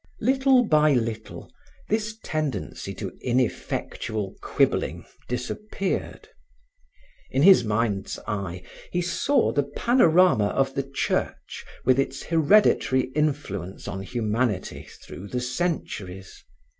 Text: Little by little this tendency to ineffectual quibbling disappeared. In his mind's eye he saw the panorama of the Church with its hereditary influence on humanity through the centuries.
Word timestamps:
Little 0.19 0.63
by 0.65 0.93
little 0.93 1.53
this 1.87 2.17
tendency 2.23 2.95
to 2.95 3.15
ineffectual 3.21 4.33
quibbling 4.41 5.05
disappeared. 5.29 6.27
In 7.29 7.43
his 7.43 7.63
mind's 7.63 8.17
eye 8.27 8.63
he 8.91 9.03
saw 9.03 9.51
the 9.51 9.61
panorama 9.77 10.45
of 10.47 10.73
the 10.73 10.89
Church 10.91 11.63
with 11.85 11.99
its 11.99 12.23
hereditary 12.23 13.11
influence 13.13 13.87
on 13.87 14.01
humanity 14.01 14.87
through 15.03 15.27
the 15.27 15.39
centuries. 15.39 16.45